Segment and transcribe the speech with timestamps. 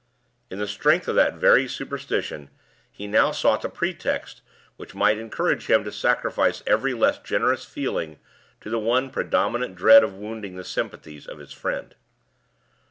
[0.49, 2.49] In the strength of that very superstition,
[2.89, 4.41] he now sought the pretext
[4.75, 8.17] which might encourage him to sacrifice every less generous feeling
[8.61, 11.93] to the one predominant dread of wounding the sympathies of his friend.